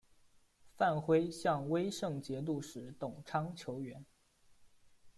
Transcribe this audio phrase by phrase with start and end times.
[0.75, 4.03] 范晖向威胜节度使董昌求援。